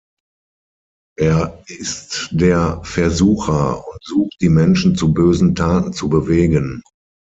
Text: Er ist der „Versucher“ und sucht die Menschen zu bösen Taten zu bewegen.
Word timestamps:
Er 1.19 1.61
ist 1.67 2.29
der 2.31 2.81
„Versucher“ 2.83 3.85
und 3.87 3.99
sucht 4.03 4.33
die 4.41 4.49
Menschen 4.49 4.95
zu 4.95 5.13
bösen 5.13 5.53
Taten 5.53 5.93
zu 5.93 6.09
bewegen. 6.09 6.81